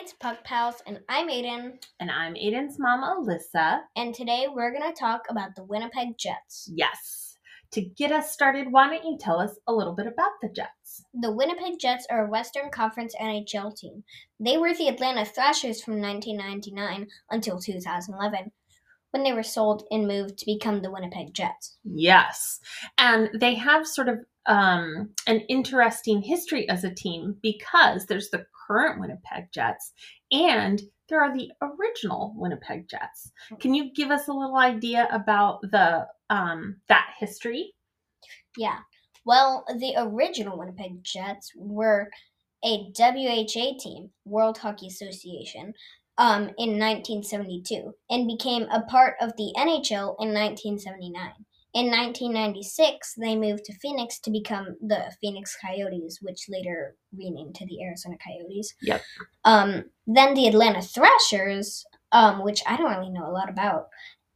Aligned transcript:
It's 0.00 0.12
Puck 0.12 0.44
Pals, 0.44 0.76
and 0.86 1.00
I'm 1.08 1.28
Aiden. 1.28 1.84
And 1.98 2.08
I'm 2.08 2.34
Aiden's 2.34 2.78
mom, 2.78 3.02
Alyssa. 3.02 3.80
And 3.96 4.14
today 4.14 4.46
we're 4.48 4.70
going 4.70 4.88
to 4.88 4.96
talk 4.96 5.22
about 5.28 5.56
the 5.56 5.64
Winnipeg 5.64 6.16
Jets. 6.16 6.70
Yes. 6.72 7.36
To 7.72 7.80
get 7.80 8.12
us 8.12 8.30
started, 8.30 8.70
why 8.70 8.88
don't 8.88 9.04
you 9.04 9.18
tell 9.18 9.40
us 9.40 9.58
a 9.66 9.72
little 9.72 9.96
bit 9.96 10.06
about 10.06 10.30
the 10.40 10.50
Jets? 10.50 11.04
The 11.20 11.32
Winnipeg 11.32 11.80
Jets 11.80 12.06
are 12.08 12.24
a 12.24 12.30
Western 12.30 12.70
Conference 12.70 13.12
NHL 13.20 13.76
team. 13.76 14.04
They 14.38 14.56
were 14.56 14.72
the 14.72 14.86
Atlanta 14.86 15.24
Thrashers 15.24 15.82
from 15.82 16.00
1999 16.00 17.08
until 17.32 17.58
2011, 17.58 18.52
when 19.10 19.24
they 19.24 19.32
were 19.32 19.42
sold 19.42 19.82
and 19.90 20.06
moved 20.06 20.38
to 20.38 20.46
become 20.46 20.80
the 20.80 20.92
Winnipeg 20.92 21.34
Jets. 21.34 21.76
Yes. 21.82 22.60
And 22.98 23.30
they 23.34 23.56
have 23.56 23.84
sort 23.84 24.08
of 24.08 24.18
um, 24.46 25.10
an 25.26 25.40
interesting 25.48 26.22
history 26.22 26.68
as 26.68 26.84
a 26.84 26.94
team 26.94 27.36
because 27.42 28.06
there's 28.06 28.30
the 28.30 28.46
current 28.68 29.00
Winnipeg 29.00 29.48
Jets 29.52 29.92
and 30.30 30.82
there 31.08 31.22
are 31.22 31.34
the 31.34 31.50
original 31.62 32.34
Winnipeg 32.36 32.86
Jets. 32.88 33.32
Can 33.60 33.74
you 33.74 33.92
give 33.94 34.10
us 34.10 34.28
a 34.28 34.32
little 34.32 34.58
idea 34.58 35.08
about 35.10 35.62
the 35.62 36.06
um, 36.28 36.76
that 36.88 37.14
history? 37.18 37.72
Yeah. 38.58 38.78
Well, 39.24 39.64
the 39.78 39.94
original 39.96 40.58
Winnipeg 40.58 41.02
Jets 41.02 41.52
were 41.56 42.10
a 42.64 42.92
WHA 42.98 43.78
team, 43.78 44.10
World 44.24 44.58
Hockey 44.58 44.88
Association, 44.88 45.72
um, 46.18 46.42
in 46.58 46.78
1972 46.78 47.94
and 48.10 48.26
became 48.26 48.64
a 48.64 48.82
part 48.82 49.14
of 49.20 49.32
the 49.36 49.52
NHL 49.56 50.16
in 50.20 50.34
1979. 50.34 51.30
In 51.74 51.90
1996, 51.90 53.14
they 53.18 53.36
moved 53.36 53.64
to 53.66 53.74
Phoenix 53.74 54.18
to 54.20 54.30
become 54.30 54.76
the 54.80 55.12
Phoenix 55.20 55.56
Coyotes, 55.60 56.18
which 56.22 56.46
later 56.48 56.96
renamed 57.16 57.54
to 57.56 57.66
the 57.66 57.82
Arizona 57.82 58.16
Coyotes. 58.26 58.74
Yep. 58.82 59.02
Um, 59.44 59.84
then 60.06 60.34
the 60.34 60.48
Atlanta 60.48 60.80
Thrashers, 60.80 61.84
um, 62.12 62.42
which 62.42 62.62
I 62.66 62.76
don't 62.76 62.90
really 62.90 63.10
know 63.10 63.26
a 63.26 63.32
lot 63.32 63.50
about, 63.50 63.88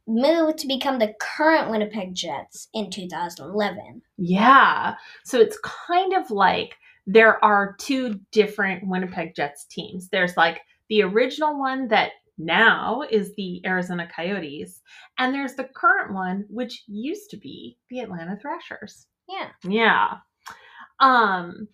moved 0.07 0.59
to 0.59 0.67
become 0.67 0.99
the 0.99 1.13
current 1.19 1.71
Winnipeg 1.71 2.13
Jets 2.13 2.67
in 2.73 2.91
2011. 2.91 4.01
Yeah. 4.17 4.95
So 5.25 5.39
it's 5.39 5.57
kind 5.63 6.13
of 6.13 6.29
like 6.29 6.75
there 7.07 7.43
are 7.43 7.75
two 7.79 8.19
different 8.31 8.87
Winnipeg 8.87 9.35
Jets 9.35 9.65
teams. 9.65 10.09
There's 10.09 10.37
like 10.37 10.61
the 10.89 11.01
original 11.03 11.57
one 11.57 11.87
that 11.87 12.11
now 12.37 13.03
is 13.09 13.33
the 13.35 13.61
Arizona 13.65 14.07
Coyotes, 14.13 14.81
and 15.17 15.33
there's 15.33 15.55
the 15.55 15.69
current 15.75 16.13
one, 16.13 16.45
which 16.49 16.83
used 16.87 17.29
to 17.31 17.37
be 17.37 17.77
the 17.89 17.99
Atlanta 17.99 18.37
Thrashers. 18.41 19.07
Yeah. 19.27 19.49
Yeah. 19.67 20.17
Um, 20.99 21.67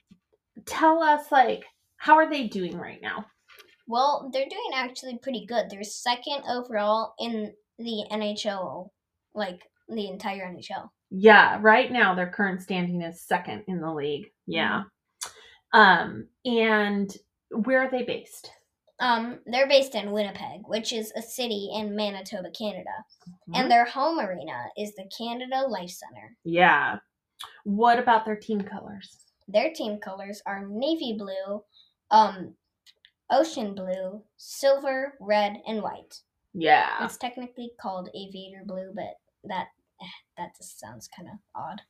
tell 0.65 1.01
us 1.01 1.31
like 1.31 1.63
how 1.97 2.15
are 2.15 2.29
they 2.29 2.47
doing 2.47 2.77
right 2.77 3.01
now? 3.01 3.25
Well, 3.87 4.29
they're 4.31 4.47
doing 4.49 4.71
actually 4.73 5.17
pretty 5.21 5.45
good. 5.45 5.69
They're 5.69 5.83
second 5.83 6.43
overall 6.49 7.13
in 7.19 7.53
the 7.77 8.05
NHL, 8.11 8.89
like 9.33 9.61
the 9.87 10.07
entire 10.07 10.45
NHL. 10.45 10.89
Yeah, 11.11 11.57
right 11.61 11.91
now 11.91 12.15
their 12.15 12.29
current 12.29 12.61
standing 12.61 13.01
is 13.01 13.21
second 13.21 13.63
in 13.67 13.81
the 13.81 13.91
league. 13.91 14.27
Yeah. 14.45 14.83
Um, 15.73 16.27
and 16.45 17.11
where 17.49 17.81
are 17.81 17.91
they 17.91 18.03
based? 18.03 18.51
Um, 18.99 19.39
they're 19.45 19.67
based 19.67 19.95
in 19.95 20.11
Winnipeg, 20.11 20.61
which 20.65 20.91
is 20.91 21.13
a 21.15 21.21
city 21.21 21.69
in 21.73 21.95
Manitoba, 21.95 22.51
Canada. 22.51 22.89
Mm-hmm. 23.29 23.55
And 23.55 23.71
their 23.71 23.85
home 23.85 24.19
arena 24.19 24.65
is 24.77 24.93
the 24.95 25.09
Canada 25.17 25.65
Life 25.67 25.91
Center. 25.91 26.35
Yeah. 26.43 26.97
What 27.63 27.99
about 27.99 28.25
their 28.25 28.35
team 28.35 28.61
colors? 28.61 29.17
Their 29.47 29.71
team 29.73 29.99
colors 29.99 30.41
are 30.45 30.67
navy 30.67 31.15
blue, 31.17 31.63
um, 32.11 32.55
ocean 33.29 33.73
blue, 33.73 34.21
silver, 34.37 35.13
red, 35.19 35.57
and 35.65 35.81
white. 35.81 36.21
Yeah. 36.53 37.03
It's 37.05 37.17
technically 37.17 37.71
called 37.79 38.09
aviator 38.09 38.63
blue, 38.65 38.91
but 38.93 39.15
that 39.45 39.67
eh, 40.01 40.05
that 40.37 40.57
just 40.57 40.79
sounds 40.79 41.07
kind 41.15 41.29
of 41.29 41.35
odd. 41.55 41.81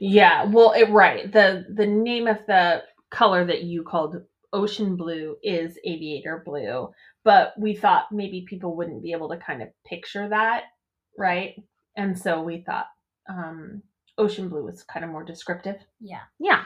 Yeah. 0.00 0.44
Well, 0.44 0.72
it 0.72 0.88
right. 0.90 1.30
The 1.30 1.66
the 1.74 1.86
name 1.86 2.26
of 2.26 2.38
the 2.46 2.82
color 3.10 3.44
that 3.44 3.64
you 3.64 3.82
called 3.82 4.16
ocean 4.52 4.96
blue 4.96 5.36
is 5.42 5.78
aviator 5.84 6.42
blue, 6.44 6.90
but 7.24 7.54
we 7.58 7.74
thought 7.74 8.12
maybe 8.12 8.46
people 8.48 8.76
wouldn't 8.76 9.02
be 9.02 9.12
able 9.12 9.28
to 9.30 9.36
kind 9.38 9.62
of 9.62 9.68
picture 9.86 10.28
that, 10.28 10.64
right? 11.18 11.54
And 11.96 12.18
so 12.18 12.42
we 12.42 12.62
thought 12.62 12.86
um 13.28 13.82
ocean 14.18 14.48
blue 14.48 14.64
was 14.64 14.82
kind 14.82 15.04
of 15.04 15.10
more 15.10 15.24
descriptive. 15.24 15.76
Yeah. 16.00 16.22
Yeah. 16.38 16.64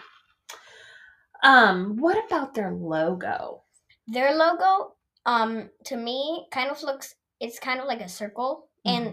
Um, 1.42 1.96
what 1.96 2.24
about 2.26 2.54
their 2.54 2.72
logo? 2.72 3.62
Their 4.08 4.34
logo, 4.34 4.94
um, 5.26 5.70
to 5.84 5.96
me, 5.96 6.46
kind 6.52 6.70
of 6.70 6.82
looks. 6.82 7.14
It's 7.40 7.58
kind 7.58 7.80
of 7.80 7.86
like 7.86 8.00
a 8.00 8.08
circle, 8.08 8.68
and 8.84 9.06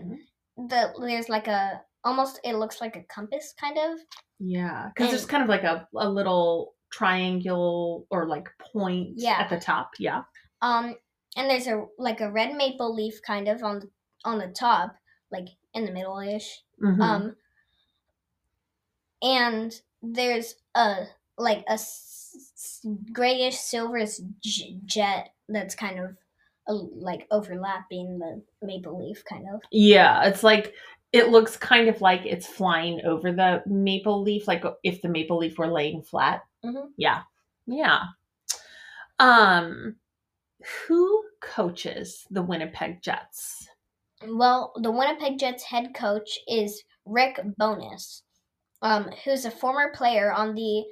Mhm. 0.58 0.70
the 0.70 0.94
there's 1.00 1.30
like 1.30 1.48
a 1.48 1.82
almost. 2.04 2.40
It 2.44 2.56
looks 2.56 2.80
like 2.80 2.96
a 2.96 3.04
compass, 3.04 3.54
kind 3.60 3.78
of. 3.78 4.00
yeah, 4.40 4.90
because 4.96 5.10
there's 5.12 5.26
kind 5.26 5.44
of 5.44 5.50
like 5.50 5.64
a, 5.64 5.88
a 5.96 6.10
little 6.10 6.76
triangle 6.94 8.06
or 8.10 8.28
like 8.28 8.48
point 8.60 9.14
Yeah. 9.16 9.38
at 9.40 9.50
the 9.50 9.60
top. 9.60 9.92
Yeah. 10.00 10.24
Um, 10.62 10.96
and 11.36 11.50
there's 11.50 11.68
a 11.68 11.86
like 11.98 12.22
a 12.22 12.32
red 12.32 12.56
maple 12.56 12.94
leaf, 12.94 13.22
kind 13.26 13.48
of 13.48 13.64
on 13.64 13.90
on 14.26 14.38
the 14.38 14.48
top, 14.48 14.96
like 15.32 15.48
in 15.74 15.86
the 15.86 15.92
middle 15.92 16.20
ish. 16.20 16.62
Mhm. 16.82 17.02
Um, 17.02 17.36
and 19.22 19.74
there's 20.02 20.56
a 20.76 21.06
like 21.38 21.64
a 21.68 21.74
s- 21.74 22.86
grayish 23.12 23.56
silverish 23.58 24.20
j- 24.42 24.78
jet 24.86 25.34
that's 25.50 25.76
kind 25.76 26.00
of 26.00 26.16
uh, 26.68 26.74
like 26.96 27.28
overlapping 27.32 28.20
the 28.20 28.42
maple 28.62 29.06
leaf, 29.06 29.24
kind 29.26 29.46
of. 29.54 29.62
Yeah, 29.72 30.24
it's 30.28 30.44
like 30.44 30.74
it 31.12 31.30
looks 31.30 31.58
kind 31.58 31.90
of 31.90 32.02
like 32.02 32.22
it's 32.26 32.48
flying 32.48 33.02
over 33.06 33.32
the 33.32 33.62
maple 33.66 34.22
leaf, 34.22 34.48
like 34.48 34.64
if 34.84 35.02
the 35.02 35.10
maple 35.10 35.38
leaf 35.38 35.58
were 35.58 35.68
laying 35.68 36.02
flat. 36.02 36.44
Mhm. 36.64 36.90
Yeah, 36.98 37.24
yeah. 37.66 38.04
Um, 39.20 39.96
who 40.88 41.24
coaches 41.42 42.26
the 42.32 42.42
Winnipeg 42.42 43.02
Jets? 43.02 43.68
Well, 44.28 44.72
the 44.78 44.92
Winnipeg 44.92 45.38
Jets 45.40 45.64
head 45.64 45.94
coach 45.94 46.40
is 46.48 46.84
Rick 47.06 47.40
Bowness, 47.58 48.24
um, 48.82 49.10
who's 49.24 49.46
a 49.46 49.52
former 49.52 49.92
player 49.94 50.32
on 50.32 50.56
the 50.56 50.86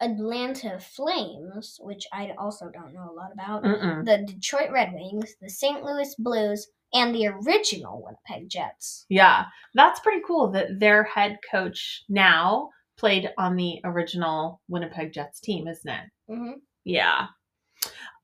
Atlanta 0.00 0.78
Flames, 0.78 1.78
which 1.82 2.06
I 2.12 2.32
also 2.38 2.68
don't 2.70 2.94
know 2.94 3.10
a 3.10 3.12
lot 3.12 3.32
about, 3.32 3.64
Mm-mm. 3.64 4.04
the 4.04 4.18
Detroit 4.32 4.70
Red 4.70 4.92
Wings, 4.92 5.34
the 5.40 5.50
St. 5.50 5.82
Louis 5.82 6.14
Blues, 6.20 6.68
and 6.94 7.12
the 7.14 7.26
original 7.26 8.02
Winnipeg 8.04 8.48
Jets. 8.48 9.04
Yeah, 9.08 9.46
that's 9.74 10.00
pretty 10.00 10.22
cool 10.26 10.50
that 10.52 10.78
their 10.78 11.02
head 11.02 11.38
coach 11.50 12.04
now 12.08 12.70
played 12.98 13.30
on 13.38 13.56
the 13.56 13.80
original 13.84 14.60
Winnipeg 14.68 15.12
Jets 15.12 15.40
team, 15.40 15.66
isn't 15.68 15.88
it? 15.90 16.04
hmm 16.28 16.52
Yeah. 16.84 17.28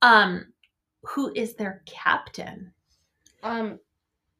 Um, 0.02 0.52
who 1.04 1.32
is 1.34 1.54
their 1.54 1.82
captain? 1.86 2.72
Um, 3.42 3.78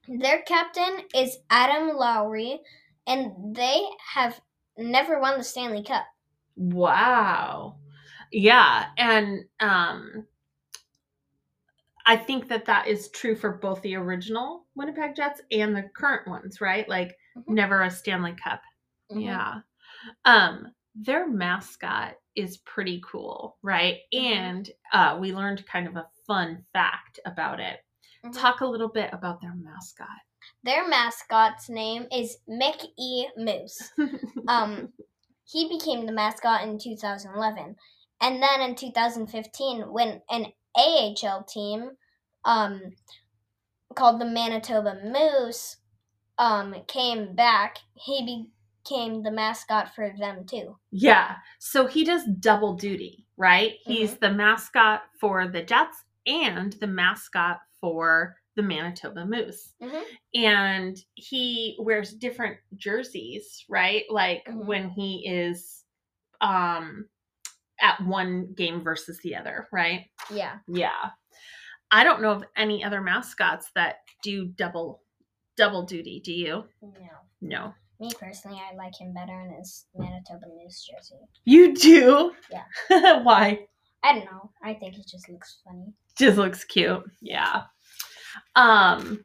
their 0.08 0.42
captain 0.42 1.00
is 1.14 1.38
Adam 1.50 1.96
Lowry, 1.96 2.60
and 3.06 3.54
they 3.54 3.82
have 4.12 4.40
never 4.76 5.20
won 5.20 5.38
the 5.38 5.44
Stanley 5.44 5.82
Cup. 5.82 6.04
Wow. 6.56 7.76
Yeah, 8.32 8.86
and 8.98 9.44
um 9.60 10.26
I 12.06 12.16
think 12.16 12.48
that 12.48 12.66
that 12.66 12.86
is 12.86 13.08
true 13.10 13.34
for 13.34 13.52
both 13.52 13.80
the 13.82 13.96
original 13.96 14.66
Winnipeg 14.74 15.16
Jets 15.16 15.40
and 15.50 15.74
the 15.74 15.84
current 15.94 16.28
ones, 16.28 16.60
right? 16.60 16.86
Like 16.88 17.16
Mhm. 17.36 17.48
never 17.48 17.82
a 17.82 17.90
Stanley 17.90 18.34
Cup. 18.34 18.62
Mhm. 19.10 19.22
Yeah. 19.22 19.60
Um 20.25 20.72
their 20.94 21.28
mascot 21.28 22.14
is 22.37 22.58
pretty 22.58 23.02
cool, 23.05 23.56
right? 23.62 23.99
Mhm. 24.14 24.20
And 24.20 24.70
uh 24.93 25.19
we 25.20 25.32
learned 25.34 25.67
kind 25.67 25.87
of 25.87 25.96
a 25.96 26.08
fun 26.26 26.64
fact 26.73 27.20
about 27.26 27.61
it. 27.61 27.81
Mhm. 28.25 28.37
Talk 28.38 28.61
a 28.61 28.67
little 28.67 28.88
bit 28.88 29.11
about 29.12 29.40
their 29.40 29.55
mascot. 29.55 30.08
Their 30.62 30.87
mascot's 30.88 31.69
name 31.69 32.06
is 32.12 32.38
Mickey 32.46 33.28
Moose. 33.37 33.93
Um, 34.49 34.93
he 35.46 35.69
became 35.69 36.06
the 36.06 36.12
mascot 36.12 36.62
in 36.62 36.78
2011, 36.78 37.76
and 38.20 38.43
then 38.43 38.61
in 38.61 38.75
2015, 38.75 39.82
when 39.93 40.23
an 40.31 40.52
AHL 40.76 41.44
team, 41.44 41.93
um, 42.44 42.93
called 43.94 44.20
the 44.20 44.25
Manitoba 44.26 45.00
Moose, 45.05 45.76
um, 46.38 46.75
came 46.88 47.34
back, 47.34 47.78
he 47.94 48.49
became 48.84 49.22
the 49.22 49.31
mascot 49.31 49.94
for 49.94 50.12
them 50.19 50.44
too. 50.46 50.76
Yeah. 50.90 51.36
So 51.58 51.86
he 51.86 52.04
does 52.04 52.25
double 52.40 52.75
duty, 52.75 53.26
right? 53.36 53.75
He's 53.84 54.16
the 54.19 54.31
mascot 54.31 55.02
for 55.20 55.48
the 55.48 55.62
Jets 55.62 56.04
and 56.26 56.72
the 56.75 56.86
mascot 56.86 57.60
for 57.81 58.36
the 58.56 58.62
Manitoba 58.62 59.26
Moose. 59.26 59.72
Mhm. 59.82 60.04
And 60.34 60.96
he 61.14 61.76
wears 61.81 62.12
different 62.14 62.58
jerseys, 62.76 63.64
right? 63.69 64.04
Like 64.10 64.44
Mhm. 64.46 64.66
when 64.66 64.90
he 64.90 65.26
is 65.26 65.84
um 66.40 67.08
at 67.80 68.00
one 68.02 68.52
game 68.54 68.82
versus 68.82 69.19
the 69.22 69.34
other, 69.37 69.69
right? 69.72 70.10
Yeah. 70.30 70.58
Yeah. 70.69 71.10
I 71.90 72.04
don't 72.04 72.22
know 72.22 72.30
of 72.30 72.44
any 72.56 72.84
other 72.84 73.00
mascots 73.00 73.70
that 73.75 73.96
do 74.22 74.46
double 74.46 75.02
double 75.56 75.82
duty. 75.84 76.20
Do 76.20 76.32
you? 76.32 76.69
No. 76.80 77.08
No. 77.40 77.75
Me 78.04 78.10
personally, 78.20 78.60
I 78.60 78.76
like 78.76 79.00
him 79.00 79.14
better 79.14 79.40
in 79.40 79.54
his 79.56 79.86
Manitoba 79.94 80.44
Moose 80.62 80.86
jersey. 80.90 81.20
You 81.44 81.74
do? 81.74 82.32
Yeah. 82.52 83.22
Why? 83.22 83.66
I 84.02 84.12
don't 84.12 84.26
know. 84.26 84.50
I 84.62 84.74
think 84.74 84.94
he 84.94 85.02
just 85.10 85.30
looks 85.30 85.62
funny. 85.64 85.86
Just 86.14 86.36
looks 86.36 86.64
cute. 86.64 87.02
Yeah. 87.22 87.62
Um 88.56 89.24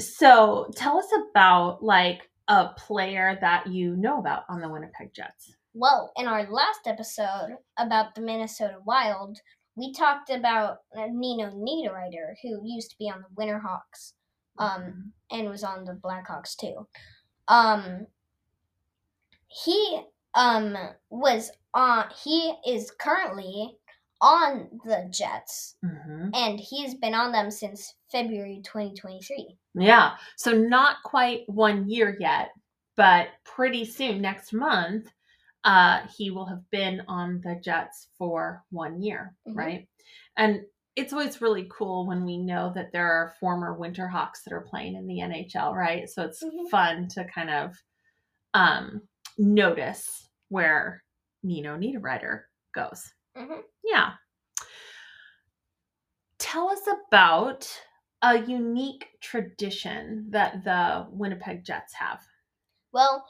so 0.00 0.68
tell 0.74 0.98
us 0.98 1.06
about 1.30 1.84
like 1.84 2.28
a 2.48 2.70
player 2.76 3.38
that 3.40 3.68
you 3.68 3.94
know 3.96 4.18
about 4.18 4.42
on 4.48 4.60
the 4.60 4.68
Winnipeg 4.68 5.14
Jets. 5.14 5.54
Well, 5.74 6.10
in 6.16 6.26
our 6.26 6.50
last 6.50 6.80
episode 6.86 7.56
about 7.78 8.16
the 8.16 8.20
Minnesota 8.20 8.78
Wild, 8.84 9.38
we 9.76 9.92
talked 9.92 10.30
about 10.30 10.78
uh, 10.96 11.06
Nino 11.12 11.50
Niederreiter, 11.50 12.34
who 12.42 12.62
used 12.64 12.90
to 12.90 12.96
be 12.98 13.08
on 13.08 13.22
the 13.22 13.40
Winterhawks 13.40 14.14
um, 14.58 15.12
and 15.30 15.48
was 15.48 15.62
on 15.62 15.84
the 15.84 15.92
Blackhawks 16.02 16.56
too. 16.56 16.88
Um, 17.48 18.06
he 19.48 20.02
um, 20.34 20.76
was 21.10 21.50
on. 21.74 22.06
He 22.22 22.54
is 22.66 22.90
currently 22.92 23.78
on 24.20 24.80
the 24.84 25.08
Jets, 25.10 25.76
Mhm. 25.84 26.30
and 26.34 26.58
he's 26.60 26.94
been 26.94 27.14
on 27.14 27.32
them 27.32 27.50
since 27.50 27.94
February 28.10 28.60
2023. 28.64 29.56
Yeah. 29.74 30.16
So 30.36 30.52
not 30.52 31.02
quite 31.04 31.48
one 31.48 31.88
year 31.88 32.16
yet, 32.18 32.50
but 32.96 33.28
pretty 33.44 33.84
soon 33.84 34.20
next 34.20 34.52
month, 34.52 35.12
uh, 35.64 36.06
he 36.08 36.30
will 36.30 36.46
have 36.46 36.68
been 36.70 37.02
on 37.08 37.40
the 37.42 37.56
Jets 37.56 38.08
for 38.18 38.64
one 38.70 39.00
year, 39.00 39.36
Mhm. 39.46 39.56
right? 39.56 39.88
And 40.36 40.66
it's 40.98 41.12
always 41.12 41.40
really 41.40 41.68
cool 41.70 42.06
when 42.06 42.24
we 42.24 42.36
know 42.36 42.72
that 42.74 42.90
there 42.92 43.10
are 43.10 43.34
former 43.38 43.78
Winterhawks 43.78 44.42
that 44.44 44.52
are 44.52 44.66
playing 44.68 44.96
in 44.96 45.06
the 45.06 45.20
NHL, 45.20 45.72
right? 45.74 46.08
So 46.08 46.24
it's 46.24 46.42
Mhm. 46.42 46.68
fun 46.70 47.08
to 47.08 47.24
kind 47.24 47.50
of 47.50 47.76
um, 48.54 49.06
notice 49.36 50.30
where 50.48 51.04
Nino 51.42 51.76
Niederreiter 51.76 52.44
goes. 52.74 53.14
Mhm. 53.36 53.62
Yeah. 53.84 54.14
Tell 56.38 56.70
us 56.70 56.86
about 57.08 57.68
a 58.22 58.38
unique 58.38 59.08
tradition 59.20 60.30
that 60.30 60.64
the 60.64 61.06
Winnipeg 61.10 61.64
Jets 61.64 61.94
have. 61.94 62.20
Well, 62.92 63.24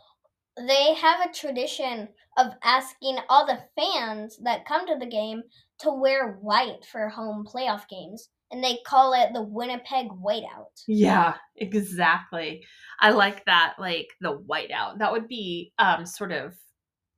they 0.57 0.95
have 0.95 1.29
a 1.29 1.33
tradition 1.33 2.15
of 2.37 2.55
asking 2.63 3.19
all 3.29 3.45
the 3.45 3.69
fans 3.77 4.39
that 4.39 4.65
come 4.67 4.87
to 4.87 4.97
the 4.97 5.07
game 5.07 5.43
to 5.81 5.93
wear 5.93 6.39
white 6.41 6.85
for 6.91 7.09
home 7.09 7.47
playoff 7.47 7.89
games, 7.89 8.29
and 8.51 8.63
they 8.63 8.79
call 8.87 9.13
it 9.13 9.33
the 9.33 9.43
Winnipeg 9.43 10.09
Whiteout. 10.09 10.83
Yeah, 10.87 11.35
exactly. 11.57 12.65
I 13.01 13.11
like 13.11 13.45
that, 13.45 13.75
like 13.79 14.09
the 14.21 14.39
whiteout. 14.39 14.99
That 14.99 15.13
would 15.13 15.29
be 15.29 15.73
um, 15.79 16.07
sort 16.07 16.33
of 16.33 16.55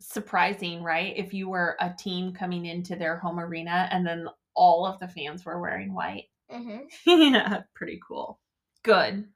surprising, 0.00 0.82
right? 0.82 1.14
If 1.16 1.32
you 1.32 1.48
were 1.48 1.76
a 1.80 1.92
team 1.98 2.32
coming 2.32 2.66
into 2.66 2.96
their 2.96 3.18
home 3.18 3.38
arena 3.38 3.88
and 3.92 4.06
then 4.06 4.26
all 4.54 4.86
of 4.86 4.98
the 4.98 5.08
fans 5.08 5.44
were 5.44 5.60
wearing 5.60 5.94
white. 5.94 6.24
hmm 6.50 6.78
yeah, 7.06 7.60
pretty 7.74 8.00
cool. 8.06 8.40
Good. 8.82 9.26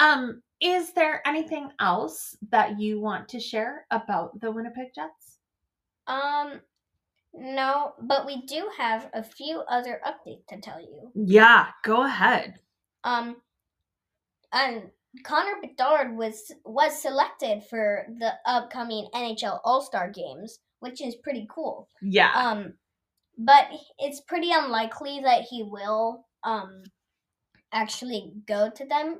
Um, 0.00 0.42
is 0.60 0.92
there 0.92 1.22
anything 1.26 1.70
else 1.78 2.36
that 2.50 2.80
you 2.80 3.00
want 3.00 3.28
to 3.28 3.40
share 3.40 3.86
about 3.90 4.40
the 4.40 4.50
Winnipeg 4.50 4.88
Jets? 4.94 5.38
Um, 6.06 6.60
no, 7.36 7.94
but 8.00 8.26
we 8.26 8.42
do 8.42 8.70
have 8.78 9.10
a 9.12 9.22
few 9.22 9.60
other 9.68 10.00
updates 10.06 10.46
to 10.48 10.60
tell 10.60 10.80
you. 10.80 11.10
Yeah, 11.14 11.66
go 11.82 12.04
ahead. 12.04 12.60
Um, 13.02 13.36
and 14.52 14.84
Connor 15.24 15.60
Bedard 15.60 16.16
was 16.16 16.52
was 16.64 17.00
selected 17.00 17.64
for 17.64 18.06
the 18.18 18.32
upcoming 18.46 19.08
NHL 19.14 19.60
All 19.64 19.82
Star 19.82 20.10
games, 20.10 20.60
which 20.80 21.02
is 21.02 21.16
pretty 21.16 21.46
cool. 21.50 21.88
Yeah. 22.00 22.32
Um, 22.34 22.74
but 23.36 23.66
it's 23.98 24.20
pretty 24.20 24.50
unlikely 24.52 25.20
that 25.24 25.42
he 25.42 25.62
will 25.62 26.26
um 26.44 26.82
actually 27.72 28.32
go 28.46 28.70
to 28.70 28.86
them 28.86 29.18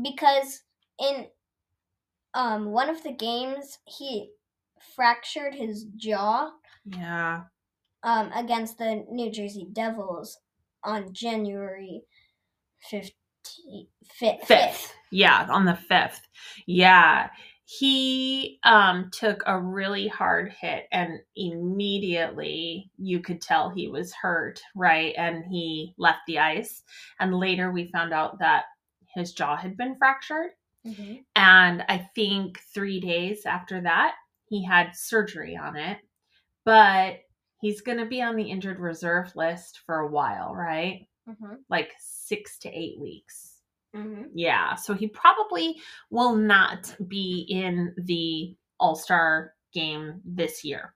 because 0.00 0.62
in 1.00 1.26
um 2.34 2.66
one 2.66 2.88
of 2.88 3.02
the 3.02 3.12
games 3.12 3.78
he 3.84 4.30
fractured 4.94 5.54
his 5.54 5.84
jaw 5.96 6.50
yeah. 6.84 7.42
um 8.02 8.30
against 8.34 8.78
the 8.78 9.04
New 9.10 9.30
Jersey 9.30 9.66
Devils 9.72 10.38
on 10.84 11.12
January 11.12 12.02
15th, 12.90 13.12
5th. 14.20 14.44
Fifth. 14.46 14.94
Yeah, 15.10 15.46
on 15.50 15.64
the 15.64 15.74
fifth. 15.74 16.22
Yeah. 16.66 17.30
He 17.64 18.58
um 18.64 19.10
took 19.12 19.42
a 19.46 19.60
really 19.60 20.08
hard 20.08 20.52
hit 20.58 20.86
and 20.90 21.20
immediately 21.36 22.90
you 22.96 23.20
could 23.20 23.40
tell 23.42 23.68
he 23.68 23.88
was 23.88 24.14
hurt, 24.14 24.60
right? 24.74 25.14
And 25.18 25.44
he 25.44 25.94
left 25.98 26.20
the 26.26 26.38
ice. 26.38 26.82
And 27.20 27.34
later 27.34 27.70
we 27.70 27.90
found 27.90 28.12
out 28.14 28.38
that 28.38 28.64
his 29.14 29.32
jaw 29.32 29.56
had 29.56 29.76
been 29.76 29.96
fractured. 29.98 30.50
Mhm. 30.86 31.24
And 31.36 31.84
I 31.88 32.08
think 32.14 32.60
three 32.72 33.00
days 33.00 33.44
after 33.44 33.80
that, 33.82 34.14
he 34.48 34.64
had 34.64 34.94
surgery 34.96 35.56
on 35.56 35.76
it. 35.76 35.98
But 36.64 37.20
he's 37.60 37.80
going 37.80 37.98
to 37.98 38.06
be 38.06 38.22
on 38.22 38.36
the 38.36 38.50
injured 38.50 38.78
reserve 38.78 39.34
list 39.36 39.80
for 39.86 40.00
a 40.00 40.08
while, 40.08 40.54
right? 40.54 41.08
Mhm. 41.28 41.58
Like 41.68 41.92
six 41.98 42.58
to 42.60 42.68
eight 42.70 42.98
weeks. 42.98 43.62
Mhm. 43.94 44.30
Yeah. 44.34 44.74
So 44.74 44.94
he 44.94 45.08
probably 45.08 45.80
will 46.10 46.34
not 46.36 46.94
be 47.08 47.46
in 47.50 47.94
the 47.98 48.56
All 48.78 48.94
Star 48.96 49.54
game 49.72 50.20
this 50.24 50.64
year. 50.64 50.94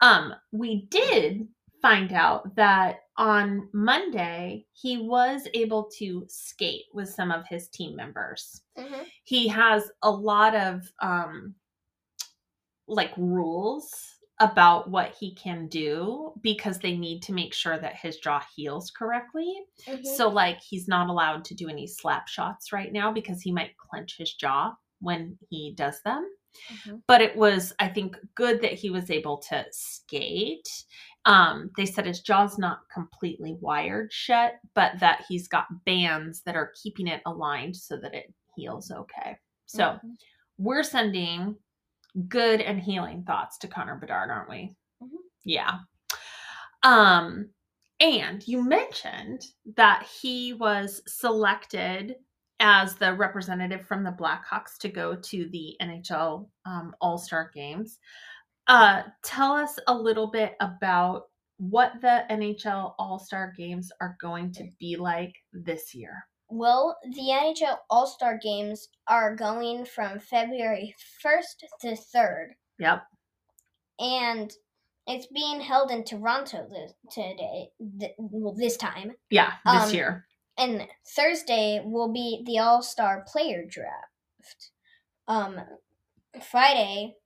Um, 0.00 0.34
we 0.52 0.82
did 0.86 1.46
find 1.82 2.12
out 2.12 2.54
that 2.56 3.00
on 3.16 3.68
Monday 3.72 4.66
he 4.72 4.98
was 4.98 5.46
able 5.54 5.90
to 5.98 6.24
skate 6.28 6.84
with 6.92 7.08
some 7.08 7.30
of 7.30 7.46
his 7.46 7.68
team 7.68 7.96
members 7.96 8.62
Mhm. 8.76 9.06
he 9.24 9.48
has 9.48 9.90
a 10.02 10.10
lot 10.10 10.54
of 10.54 10.90
um 11.00 11.54
like 12.90 13.12
rules 13.16 13.90
about 14.40 14.88
what 14.90 15.14
he 15.18 15.34
can 15.34 15.68
do 15.68 16.32
because 16.42 16.78
they 16.78 16.96
need 16.96 17.20
to 17.22 17.32
make 17.32 17.52
sure 17.52 17.78
that 17.78 17.94
his 17.96 18.16
jaw 18.16 18.42
heals 18.56 18.90
correctly. 18.90 19.54
Mhm. 19.86 20.04
So 20.16 20.28
like 20.28 20.60
he's 20.62 20.88
not 20.88 21.08
allowed 21.08 21.44
to 21.46 21.54
do 21.54 21.68
any 21.68 21.86
slap 21.86 22.26
shots 22.26 22.72
right 22.72 22.92
now 22.92 23.12
because 23.12 23.42
he 23.42 23.52
might 23.52 23.76
clench 23.76 24.16
his 24.16 24.32
jaw 24.32 24.74
when 25.00 25.38
he 25.50 25.74
does 25.76 26.00
them. 26.02 26.26
Mhm. 26.72 27.02
But 27.06 27.20
it 27.20 27.36
was 27.36 27.74
I 27.78 27.88
think 27.88 28.16
good 28.34 28.62
that 28.62 28.72
he 28.72 28.88
was 28.90 29.10
able 29.10 29.36
to 29.38 29.66
skate. 29.70 30.68
Um 31.26 31.70
they 31.76 31.84
said 31.86 32.06
his 32.06 32.20
jaw's 32.20 32.58
not 32.58 32.88
completely 32.92 33.58
wired 33.60 34.10
shut, 34.10 34.54
but 34.74 34.98
that 35.00 35.24
he's 35.28 35.48
got 35.48 35.84
bands 35.84 36.42
that 36.42 36.56
are 36.56 36.72
keeping 36.82 37.06
it 37.08 37.20
aligned 37.26 37.76
so 37.76 37.98
that 37.98 38.14
it 38.14 38.32
heals 38.56 38.90
okay. 38.90 39.36
So 39.66 40.00
Mhm. 40.02 40.16
we're 40.58 40.82
sending 40.82 41.56
good 42.28 42.60
and 42.60 42.80
healing 42.80 43.24
thoughts 43.24 43.58
to 43.58 43.68
Connor 43.68 43.96
Bedard, 43.96 44.30
aren't 44.30 44.50
we? 44.50 44.74
Mhm. 45.02 45.18
Yeah. 45.44 45.78
Um, 46.82 47.50
and 48.00 48.46
you 48.46 48.62
mentioned 48.62 49.42
that 49.76 50.06
he 50.20 50.54
was 50.54 51.02
selected 51.06 52.16
as 52.60 52.94
the 52.96 53.14
representative 53.14 53.86
from 53.86 54.04
the 54.04 54.12
Blackhawks 54.12 54.78
to 54.80 54.88
go 54.88 55.16
to 55.16 55.48
the 55.50 55.76
NHL 55.80 56.48
um, 56.66 56.94
All 57.00 57.18
Star 57.18 57.50
Games. 57.54 57.98
Uh, 58.66 59.02
tell 59.22 59.52
us 59.52 59.78
a 59.88 59.94
little 59.94 60.30
bit 60.30 60.54
about 60.60 61.24
what 61.58 61.92
the 62.00 62.24
NHL 62.30 62.94
All 62.98 63.18
Star 63.18 63.52
Games 63.56 63.90
are 64.00 64.16
going 64.20 64.52
to 64.52 64.68
be 64.78 64.96
like 64.96 65.34
this 65.52 65.94
year. 65.94 66.26
Well, 66.50 66.98
the 67.04 67.30
NHL 67.30 67.78
All 67.90 68.06
Star 68.06 68.38
Games 68.42 68.88
are 69.06 69.34
going 69.36 69.84
from 69.84 70.18
February 70.18 70.94
1st 71.24 71.64
to 71.80 71.96
3rd, 71.96 72.54
Yep. 72.78 73.02
and 73.98 74.52
it's 75.06 75.26
being 75.28 75.60
held 75.60 75.90
in 75.90 76.04
Toronto 76.04 76.68
this, 76.68 76.92
today, 77.10 77.70
th- 77.98 78.14
well, 78.18 78.54
this 78.54 78.76
time. 78.76 79.16
Yeah, 79.30 79.54
this 79.64 79.88
Um, 79.90 79.94
year. 79.94 80.26
And 80.58 80.88
Thursday 81.16 81.80
will 81.84 82.12
be 82.12 82.42
the 82.46 82.58
All 82.58 82.82
Star 82.82 83.24
Player 83.26 83.64
Draft. 83.64 84.70
Um, 85.28 85.60
Friday, 86.42 87.16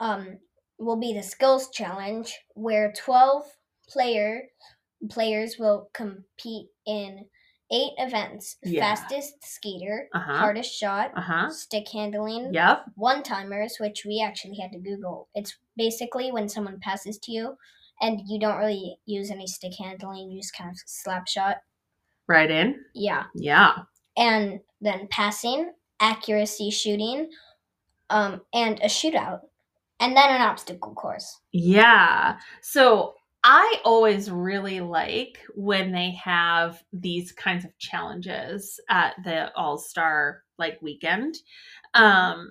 um, 0.00 0.40
will 0.78 0.96
be 0.96 1.12
the 1.14 1.22
Skills 1.22 1.70
Challenge, 1.70 2.34
where 2.54 2.92
12 2.92 3.56
player 3.88 4.48
players 5.10 5.58
will 5.58 5.88
compete 5.92 6.68
in 6.86 7.28
eight 7.72 7.92
events: 7.98 8.56
Yeah. 8.62 8.80
fastest 8.94 9.44
skater, 9.44 10.08
Uh 10.14 10.20
huh. 10.20 10.36
hardest 10.38 10.72
shot, 10.74 11.12
Uh 11.16 11.20
huh. 11.20 11.50
stick 11.50 11.88
handling, 11.88 12.52
Yep. 12.54 12.84
one 12.94 13.22
timers, 13.22 13.76
which 13.78 14.04
we 14.04 14.22
actually 14.24 14.56
had 14.58 14.72
to 14.72 14.78
Google. 14.78 15.28
It's 15.34 15.56
basically 15.76 16.32
when 16.32 16.48
someone 16.48 16.78
passes 16.80 17.18
to 17.20 17.32
you 17.32 17.56
and 18.00 18.20
you 18.26 18.38
don't 18.38 18.58
really 18.58 18.98
use 19.06 19.30
any 19.30 19.46
stick 19.46 19.72
handling. 19.78 20.30
You 20.30 20.40
just 20.40 20.56
kind 20.56 20.70
of 20.70 20.76
slap 20.86 21.26
shot. 21.28 21.58
Right 22.28 22.50
in. 22.50 22.84
Yeah, 22.94 23.24
Yeah. 23.34 23.72
and 24.16 24.60
then 24.80 25.08
passing, 25.10 25.72
accuracy 26.00 26.70
shooting, 26.70 27.30
um, 28.10 28.42
and 28.52 28.78
a 28.80 28.86
shootout, 28.86 29.40
and 30.00 30.16
then 30.16 30.28
an 30.30 30.42
obstacle 30.42 30.94
course. 30.94 31.40
Yeah. 31.52 32.38
So 32.62 33.14
I 33.48 33.80
always 33.84 34.28
really 34.28 34.80
like 34.80 35.38
when 35.54 35.92
they 35.92 36.10
have 36.12 36.82
these 36.92 37.30
kinds 37.30 37.64
of 37.64 37.78
challenges 37.78 38.80
at 38.90 39.14
the 39.22 39.54
All 39.54 39.78
Star 39.78 40.42
like 40.58 40.82
weekend. 40.82 41.36
Um, 41.94 42.50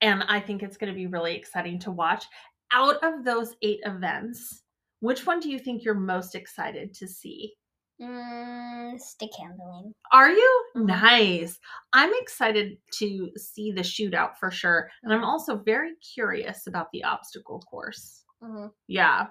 and 0.00 0.24
I 0.24 0.40
think 0.40 0.62
it's 0.64 0.76
going 0.76 0.92
to 0.92 0.96
be 0.96 1.06
really 1.06 1.36
exciting 1.36 1.78
to 1.80 1.92
watch. 1.92 2.24
Out 2.72 2.96
of 3.04 3.24
those 3.24 3.54
eight 3.62 3.80
events, 3.84 4.62
which 5.00 5.24
one 5.24 5.38
do 5.40 5.50
you 5.50 5.58
think 5.60 5.84
you're 5.84 5.94
most 5.94 6.34
excited 6.34 6.94
to 6.94 7.06
see? 7.06 7.54
Mm, 8.00 8.98
stick 9.00 9.30
handling. 9.38 9.92
Are 10.12 10.30
you? 10.30 10.64
Mhm. 10.76 10.86
Nice. 10.86 11.58
I'm 11.92 12.10
excited 12.14 12.78
to 12.98 13.30
see 13.36 13.70
the 13.72 13.82
shootout 13.82 14.36
for 14.36 14.50
sure. 14.50 14.90
And 15.04 15.12
I'm 15.12 15.24
also 15.24 15.58
very 15.58 15.94
curious 15.96 16.66
about 16.66 16.90
the 16.92 17.04
obstacle 17.04 17.60
course. 17.60 18.24
hmm 18.40 18.66
Yeah. 18.88 19.28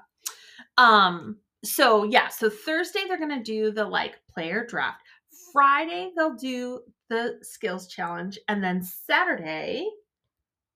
Um 0.77 1.39
so 1.63 2.03
yeah, 2.03 2.27
so 2.29 2.49
Thursday 2.49 3.05
they're 3.07 3.17
going 3.17 3.29
to 3.37 3.43
do 3.43 3.71
the 3.71 3.85
like 3.85 4.19
player 4.33 4.65
draft. 4.65 5.01
Friday 5.51 6.11
they'll 6.15 6.35
do 6.35 6.81
the 7.09 7.39
skills 7.41 7.87
challenge 7.87 8.37
and 8.47 8.63
then 8.63 8.81
Saturday 8.81 9.89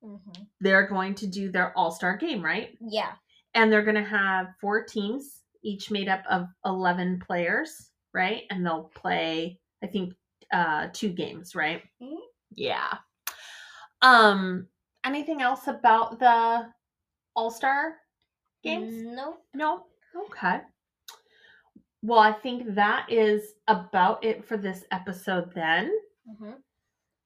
hmm 0.01 0.43
they're 0.59 0.87
going 0.87 1.15
to 1.15 1.27
do 1.27 1.51
their 1.51 1.75
all-star 1.77 2.17
game, 2.17 2.43
right? 2.43 2.77
Yeah. 2.79 3.15
And 3.53 3.71
they're 3.71 3.83
going 3.83 3.95
to 3.95 4.03
have 4.03 4.47
four 4.59 4.83
teams 4.83 5.43
each 5.63 5.91
made 5.91 6.07
up 6.07 6.23
of 6.29 6.47
11 6.65 7.19
players, 7.19 7.91
right? 8.13 8.43
And 8.49 8.65
they'll 8.65 8.91
play 8.95 9.59
I 9.83 9.87
think 9.87 10.13
uh 10.53 10.89
two 10.93 11.09
games, 11.09 11.55
right? 11.55 11.83
Mhm. 12.01 12.17
Yeah. 12.55 12.97
Um 14.01 14.67
anything 15.03 15.41
else 15.41 15.67
about 15.67 16.19
the 16.19 16.71
all-star 17.35 17.97
games? 18.63 19.05
No. 19.15 19.37
No. 19.53 19.85
Okay. 20.15 20.61
Well, 22.01 22.19
I 22.19 22.33
think 22.33 22.73
that 22.75 23.05
is 23.09 23.53
about 23.67 24.23
it 24.23 24.43
for 24.45 24.57
this 24.57 24.85
episode 24.91 25.53
then. 25.53 25.91
hmm 26.27 26.53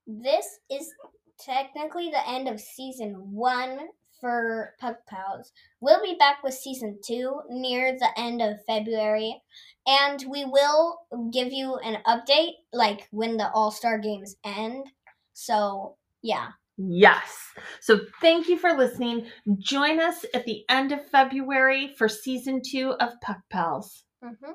This 0.05 0.59
is 0.69 0.91
technically 1.39 2.09
the 2.09 2.27
end 2.29 2.47
of 2.47 2.59
season 2.59 3.13
one 3.31 3.87
for 4.19 4.75
Puck 4.79 4.97
Pals. 5.07 5.51
We'll 5.81 6.01
be 6.01 6.15
back 6.15 6.43
with 6.43 6.53
season 6.53 6.99
two 7.05 7.41
near 7.49 7.97
the 7.97 8.09
end 8.17 8.41
of 8.41 8.63
February, 8.65 9.41
and 9.87 10.23
we 10.29 10.45
will 10.45 10.99
give 11.31 11.51
you 11.51 11.75
an 11.77 12.01
update 12.05 12.53
like 12.73 13.07
when 13.11 13.37
the 13.37 13.51
All 13.51 13.71
Star 13.71 13.97
games 13.97 14.35
end. 14.43 14.87
So, 15.33 15.97
yeah. 16.21 16.49
Yes. 16.77 17.53
So 17.79 17.99
thank 18.21 18.47
you 18.47 18.57
for 18.57 18.73
listening. 18.73 19.27
Join 19.59 19.99
us 19.99 20.25
at 20.33 20.45
the 20.45 20.65
end 20.69 20.91
of 20.91 21.05
February 21.09 21.93
for 21.97 22.09
season 22.09 22.61
two 22.65 22.91
of 22.99 23.09
Puck 23.21 23.39
Pals. 23.49 24.03
hmm 24.21 24.51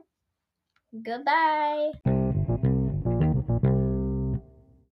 Goodbye. 1.02 2.19